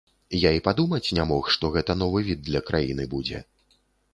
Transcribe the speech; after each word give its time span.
Я 0.43 0.51
і 0.59 0.61
падумаць 0.67 1.13
не 1.17 1.25
мог, 1.31 1.51
што 1.55 1.71
гэта 1.75 1.97
новы 2.01 2.25
від 2.31 2.41
для 2.49 2.65
краіны 2.71 3.07
будзе. 3.13 3.47